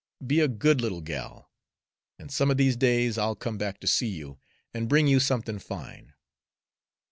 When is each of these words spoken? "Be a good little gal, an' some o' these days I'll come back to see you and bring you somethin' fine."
"Be 0.25 0.39
a 0.39 0.47
good 0.47 0.81
little 0.81 1.01
gal, 1.01 1.51
an' 2.17 2.29
some 2.29 2.49
o' 2.49 2.55
these 2.55 2.75
days 2.75 3.19
I'll 3.19 3.35
come 3.35 3.59
back 3.59 3.79
to 3.81 3.85
see 3.87 4.07
you 4.09 4.39
and 4.73 4.89
bring 4.89 5.05
you 5.05 5.19
somethin' 5.19 5.59
fine." 5.59 6.15